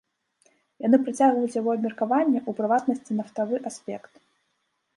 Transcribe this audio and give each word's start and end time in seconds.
Яны 0.85 0.97
працягваюць 1.05 1.57
яго 1.61 1.69
абмеркаванне, 1.75 2.43
у 2.53 2.55
прыватнасці 2.61 3.21
нафтавы 3.21 3.55
аспект. 3.71 4.13